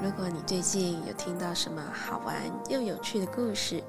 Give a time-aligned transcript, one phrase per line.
[0.00, 2.36] 如果你最近有听到什么好玩
[2.70, 3.82] 又有趣的故事，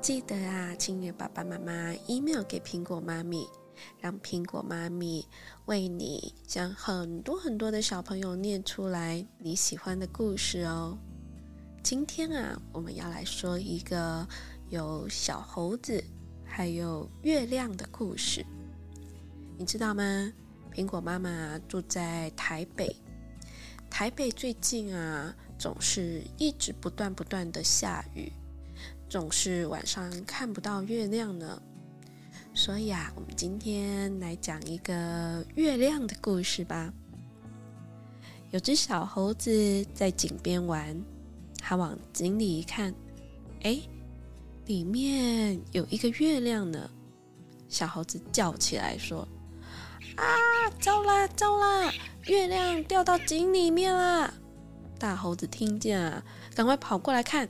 [0.00, 3.46] 记得啊，请你爸爸妈妈 email 给苹果妈咪，
[4.00, 5.24] 让苹果妈咪
[5.66, 10.98] 为你将很多很多的小朋友念出来你喜欢的故事哦。
[11.80, 14.26] 今天啊，我们要来说一个
[14.68, 16.02] 有小猴子
[16.44, 18.44] 还有月亮的故事。
[19.56, 20.32] 你知道吗？
[20.74, 22.94] 苹果妈妈住在台北。
[23.90, 28.30] 台北最近啊，总是一直不断不断的下雨，
[29.08, 31.60] 总是晚上看不到月亮呢。
[32.54, 36.92] 所以啊，我们今天来讲一个月亮的故事吧。
[38.50, 40.96] 有只小猴子在井边玩，
[41.58, 42.94] 它往井里一看，
[43.62, 43.78] 哎，
[44.66, 46.90] 里面有一个月亮呢。
[47.68, 49.26] 小猴子叫起来说
[50.16, 50.24] ：“啊，
[50.80, 51.92] 糟啦，糟啦！”
[52.26, 54.32] 月亮掉到井里面了，
[54.98, 56.22] 大猴子听见啊，
[56.54, 57.48] 赶快跑过来看，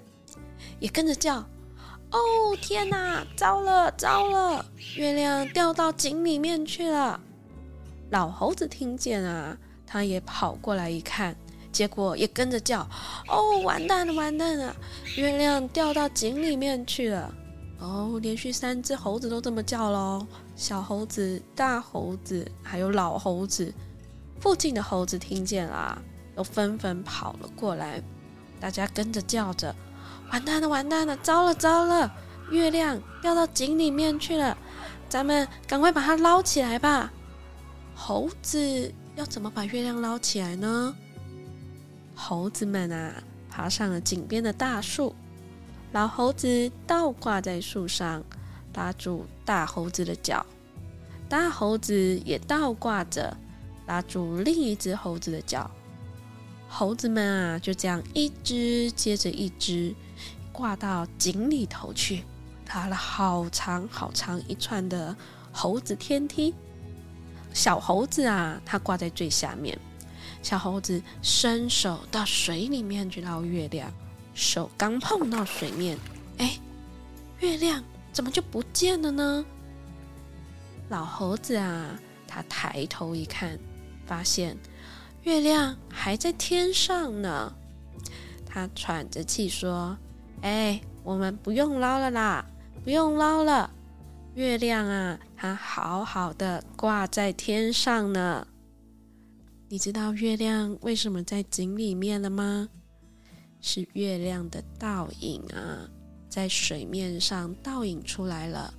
[0.79, 1.37] 也跟着叫
[2.13, 2.19] ：“哦，
[2.61, 4.65] 天哪，糟了，糟了！
[4.97, 7.21] 月亮掉到井里面去了。”
[8.11, 9.57] 老猴子听见啊，
[9.87, 11.35] 他也跑过来一看，
[11.73, 12.87] 结果也跟着叫
[13.29, 14.77] ：“哦，完蛋了，完蛋了！
[15.17, 17.35] 月亮掉到井里面去了。”
[17.79, 23.73] 哦，连续三只猴子都这么叫喽，小猴子、大猴子还有老猴子。
[24.41, 26.01] 附近的猴子听见了，
[26.35, 28.03] 都纷纷跑了过来，
[28.61, 29.75] 大家跟着叫着
[30.33, 32.11] ：“完蛋了，完蛋了，糟了，糟了！
[32.51, 34.57] 月亮掉到井里面去了，
[35.09, 37.13] 咱们赶快把它捞起来吧！”
[37.95, 40.95] 猴子要怎么把月亮捞起来呢？
[42.15, 45.15] 猴子们啊，爬上了井边的大树，
[45.97, 48.23] 老猴子倒挂在树上，
[48.75, 50.45] 拉住大猴子的脚，
[51.27, 53.35] 大猴子也倒挂着。
[53.87, 55.71] 拉住另一只猴子的脚，
[56.69, 59.95] 猴子们啊，就这样一只接着一只
[60.53, 62.25] 挂到井里头去，
[62.67, 65.17] 爬了好长好长一串的
[65.51, 66.53] 猴子天梯。
[67.55, 69.79] 小猴子啊，它挂在最下面。
[70.43, 73.91] 小猴子伸手到水里面去捞月亮，
[74.37, 75.99] 手刚碰到水面，
[76.37, 76.59] 哎，
[77.41, 77.83] 月亮
[78.13, 79.45] 怎么就不见了呢？
[80.91, 81.99] 老猴子啊，
[82.29, 83.59] 他抬头一看。
[84.07, 84.57] 发现
[85.25, 87.53] 月亮还在天上呢，
[88.45, 89.99] 他喘着气说
[90.43, 92.47] ：“哎，我们不用捞了啦，
[92.85, 93.69] 不用捞了。
[94.35, 98.47] 月亮啊，它好好的挂在天上呢。
[99.69, 102.69] 你知道月亮为什么在井里面了吗？
[103.69, 105.91] 是月亮的倒影啊，
[106.29, 108.73] 在水面上倒影出来了。”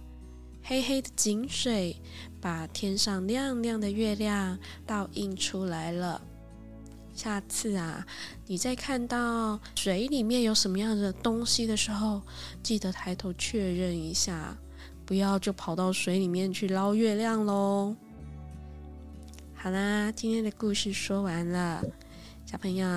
[0.63, 1.95] 黑黑的井水
[2.39, 6.21] 把天上亮亮的月亮倒映出来了。
[7.13, 8.05] 下次啊，
[8.45, 12.21] 你再看到水里面有什么样的东西的时候，
[12.63, 14.57] 记得抬头确认一下，
[15.05, 17.93] 不要就跑到水里面去捞月亮喽。
[19.53, 21.83] 好啦，今天的故事说完了，
[22.45, 22.87] 小朋友。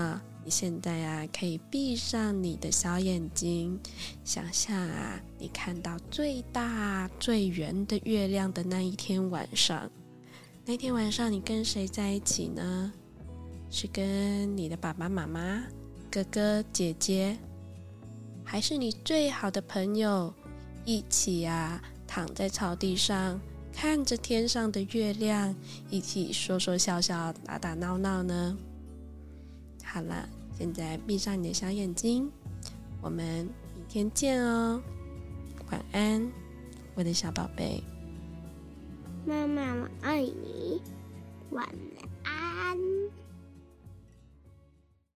[0.42, 3.78] 你现在啊，可以闭上你的小眼睛，
[4.24, 9.90] 想象啊，你看到最大最圆的月亮的那一天晚上。
[10.64, 12.92] 那天晚上，你跟谁在一起呢？
[13.70, 15.62] 是跟你的爸爸妈妈、
[16.10, 17.36] 哥哥姐姐，
[18.42, 20.32] 还是你最好的朋友
[20.84, 23.40] 一起啊，躺在草地上，
[23.72, 25.54] 看着天上的月亮，
[25.90, 28.56] 一起说说笑笑、打打闹闹呢？
[29.92, 32.30] 好了，现在闭上你的小眼睛，
[33.02, 34.80] 我们明天见哦。
[35.68, 36.30] 晚安，
[36.94, 37.82] 我的小宝贝。
[39.26, 40.80] 妈妈，我爱你。
[41.50, 41.68] 晚
[42.22, 42.78] 安。